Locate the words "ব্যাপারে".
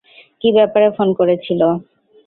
0.57-0.87